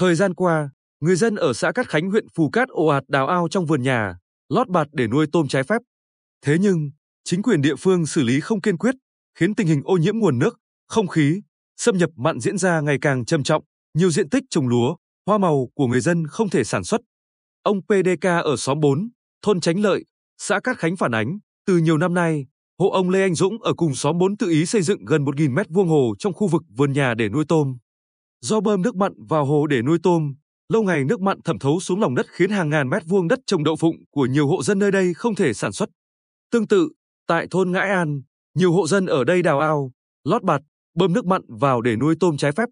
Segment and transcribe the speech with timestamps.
[0.00, 0.70] Thời gian qua,
[1.00, 3.82] người dân ở xã Cát Khánh huyện Phù Cát ồ ạt đào ao trong vườn
[3.82, 4.18] nhà,
[4.48, 5.82] lót bạt để nuôi tôm trái phép.
[6.44, 6.90] Thế nhưng,
[7.24, 8.94] chính quyền địa phương xử lý không kiên quyết,
[9.38, 11.40] khiến tình hình ô nhiễm nguồn nước, không khí,
[11.76, 13.64] xâm nhập mặn diễn ra ngày càng trầm trọng,
[13.94, 14.96] nhiều diện tích trồng lúa,
[15.26, 17.00] hoa màu của người dân không thể sản xuất.
[17.62, 19.08] Ông PDK ở xóm 4,
[19.42, 20.04] thôn Chánh Lợi,
[20.38, 22.46] xã Cát Khánh phản ánh, từ nhiều năm nay,
[22.78, 25.54] hộ ông Lê Anh Dũng ở cùng xóm 4 tự ý xây dựng gần 1.000
[25.54, 27.76] mét vuông hồ trong khu vực vườn nhà để nuôi tôm.
[28.40, 30.34] Do bơm nước mặn vào hồ để nuôi tôm,
[30.68, 33.38] lâu ngày nước mặn thẩm thấu xuống lòng đất khiến hàng ngàn mét vuông đất
[33.46, 35.88] trồng đậu phụng của nhiều hộ dân nơi đây không thể sản xuất.
[36.50, 36.88] Tương tự,
[37.26, 38.22] tại thôn Ngãi An,
[38.54, 39.92] nhiều hộ dân ở đây đào ao,
[40.24, 40.62] lót bạt,
[40.94, 42.68] bơm nước mặn vào để nuôi tôm trái phép.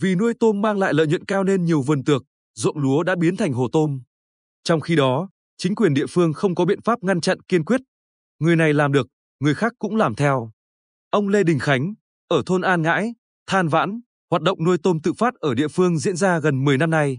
[0.00, 2.24] Vì nuôi tôm mang lại lợi nhuận cao nên nhiều vườn tược,
[2.54, 4.00] ruộng lúa đã biến thành hồ tôm.
[4.64, 7.80] Trong khi đó, chính quyền địa phương không có biện pháp ngăn chặn kiên quyết.
[8.38, 9.06] Người này làm được,
[9.40, 10.50] người khác cũng làm theo.
[11.10, 11.94] Ông Lê Đình Khánh,
[12.28, 13.14] ở thôn An Ngãi,
[13.46, 14.00] Than Vãn,
[14.34, 17.18] hoạt động nuôi tôm tự phát ở địa phương diễn ra gần 10 năm nay.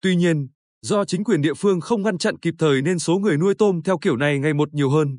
[0.00, 0.48] Tuy nhiên,
[0.82, 3.82] do chính quyền địa phương không ngăn chặn kịp thời nên số người nuôi tôm
[3.82, 5.18] theo kiểu này ngày một nhiều hơn.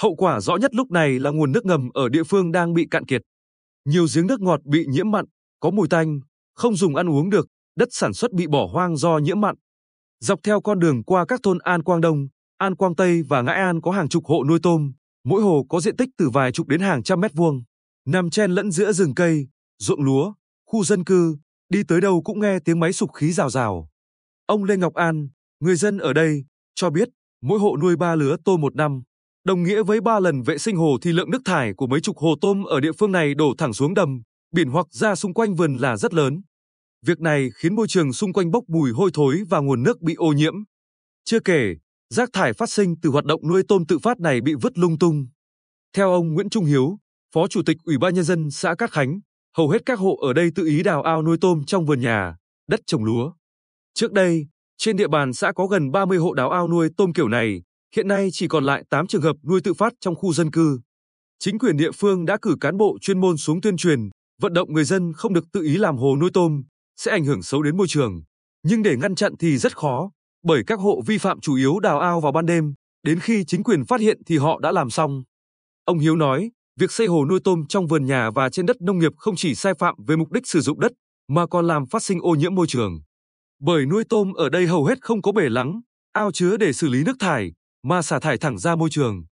[0.00, 2.86] Hậu quả rõ nhất lúc này là nguồn nước ngầm ở địa phương đang bị
[2.90, 3.22] cạn kiệt.
[3.84, 5.24] Nhiều giếng nước ngọt bị nhiễm mặn,
[5.60, 6.20] có mùi tanh,
[6.54, 9.54] không dùng ăn uống được, đất sản xuất bị bỏ hoang do nhiễm mặn.
[10.20, 13.56] Dọc theo con đường qua các thôn An Quang Đông, An Quang Tây và Ngãi
[13.56, 14.92] An có hàng chục hộ nuôi tôm,
[15.24, 17.62] mỗi hồ có diện tích từ vài chục đến hàng trăm mét vuông,
[18.06, 19.46] nằm chen lẫn giữa rừng cây,
[19.78, 20.32] ruộng lúa,
[20.66, 21.36] khu dân cư,
[21.68, 23.88] đi tới đâu cũng nghe tiếng máy sục khí rào rào.
[24.46, 25.28] Ông Lê Ngọc An,
[25.60, 27.08] người dân ở đây, cho biết
[27.42, 29.02] mỗi hộ nuôi ba lứa tôm một năm,
[29.44, 32.18] đồng nghĩa với ba lần vệ sinh hồ thì lượng nước thải của mấy chục
[32.18, 35.54] hồ tôm ở địa phương này đổ thẳng xuống đầm, biển hoặc ra xung quanh
[35.54, 36.42] vườn là rất lớn.
[37.06, 40.14] Việc này khiến môi trường xung quanh bốc mùi hôi thối và nguồn nước bị
[40.14, 40.54] ô nhiễm.
[41.24, 41.74] Chưa kể,
[42.10, 44.98] rác thải phát sinh từ hoạt động nuôi tôm tự phát này bị vứt lung
[44.98, 45.26] tung.
[45.96, 46.98] Theo ông Nguyễn Trung Hiếu,
[47.34, 49.20] Phó Chủ tịch Ủy ban Nhân dân xã Cát Khánh,
[49.56, 52.36] hầu hết các hộ ở đây tự ý đào ao nuôi tôm trong vườn nhà,
[52.66, 53.32] đất trồng lúa.
[53.94, 54.46] Trước đây,
[54.78, 57.62] trên địa bàn xã có gần 30 hộ đào ao nuôi tôm kiểu này,
[57.96, 60.80] hiện nay chỉ còn lại 8 trường hợp nuôi tự phát trong khu dân cư.
[61.38, 64.08] Chính quyền địa phương đã cử cán bộ chuyên môn xuống tuyên truyền,
[64.42, 66.62] vận động người dân không được tự ý làm hồ nuôi tôm,
[66.96, 68.22] sẽ ảnh hưởng xấu đến môi trường.
[68.62, 70.10] Nhưng để ngăn chặn thì rất khó,
[70.44, 73.62] bởi các hộ vi phạm chủ yếu đào ao vào ban đêm, đến khi chính
[73.62, 75.22] quyền phát hiện thì họ đã làm xong.
[75.84, 78.98] Ông Hiếu nói, việc xây hồ nuôi tôm trong vườn nhà và trên đất nông
[78.98, 80.92] nghiệp không chỉ sai phạm về mục đích sử dụng đất,
[81.28, 83.00] mà còn làm phát sinh ô nhiễm môi trường.
[83.60, 85.80] Bởi nuôi tôm ở đây hầu hết không có bể lắng,
[86.12, 87.52] ao chứa để xử lý nước thải,
[87.82, 89.24] mà xả thải thẳng ra môi trường.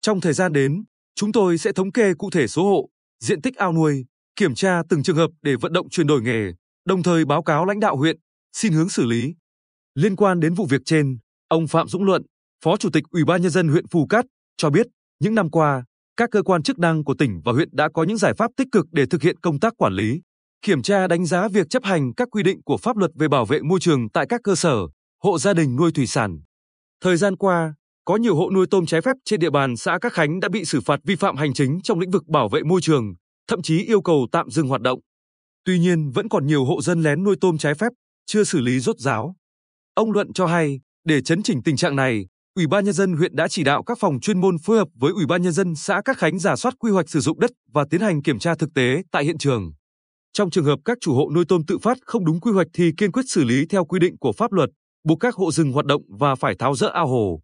[0.00, 2.88] Trong thời gian đến, chúng tôi sẽ thống kê cụ thể số hộ,
[3.20, 4.04] diện tích ao nuôi,
[4.36, 6.52] kiểm tra từng trường hợp để vận động chuyển đổi nghề,
[6.84, 8.16] đồng thời báo cáo lãnh đạo huyện,
[8.52, 9.34] xin hướng xử lý.
[9.94, 12.22] Liên quan đến vụ việc trên, ông Phạm Dũng Luận,
[12.64, 14.24] Phó Chủ tịch Ủy ban Nhân dân huyện Phù Cát,
[14.56, 14.86] cho biết,
[15.20, 15.84] những năm qua,
[16.16, 18.68] các cơ quan chức năng của tỉnh và huyện đã có những giải pháp tích
[18.72, 20.20] cực để thực hiện công tác quản lý,
[20.62, 23.44] kiểm tra đánh giá việc chấp hành các quy định của pháp luật về bảo
[23.44, 24.76] vệ môi trường tại các cơ sở,
[25.22, 26.38] hộ gia đình nuôi thủy sản.
[27.00, 27.74] Thời gian qua,
[28.04, 30.64] có nhiều hộ nuôi tôm trái phép trên địa bàn xã Các Khánh đã bị
[30.64, 33.14] xử phạt vi phạm hành chính trong lĩnh vực bảo vệ môi trường,
[33.48, 35.00] thậm chí yêu cầu tạm dừng hoạt động.
[35.64, 37.92] Tuy nhiên, vẫn còn nhiều hộ dân lén nuôi tôm trái phép,
[38.26, 39.34] chưa xử lý rốt ráo.
[39.94, 43.36] Ông Luận cho hay, để chấn chỉnh tình trạng này, Ủy ban nhân dân huyện
[43.36, 46.02] đã chỉ đạo các phòng chuyên môn phối hợp với Ủy ban nhân dân xã
[46.04, 48.74] Cát Khánh giả soát quy hoạch sử dụng đất và tiến hành kiểm tra thực
[48.74, 49.72] tế tại hiện trường.
[50.32, 52.92] Trong trường hợp các chủ hộ nuôi tôm tự phát không đúng quy hoạch thì
[52.96, 54.70] kiên quyết xử lý theo quy định của pháp luật,
[55.04, 57.40] buộc các hộ dừng hoạt động và phải tháo rỡ ao hồ.